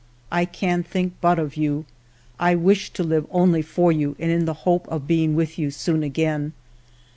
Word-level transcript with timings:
"I 0.31 0.45
can 0.45 0.81
think 0.81 1.13
but 1.21 1.37
of 1.37 1.55
you; 1.55 1.85
I 2.39 2.55
wish 2.55 2.89
to 2.93 3.03
live 3.03 3.27
only 3.29 3.61
for 3.61 3.91
you 3.91 4.15
and 4.17 4.31
in 4.31 4.45
the 4.45 4.55
hope 4.65 4.87
of 4.87 5.05
being 5.05 5.35
with 5.35 5.59
you 5.59 5.69
soon 5.69 6.01
again. 6.01 6.53